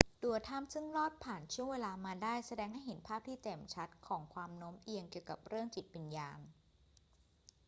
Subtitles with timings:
[0.23, 6.39] ตัวถ้ำซึ่งรอดผ่านช่วงเวลามาได้ แสดงให้เห็นภาพที่แจ่มชัดของความโน้มเอียงเกี่ยวกับเรื่องจิตวิญญาณ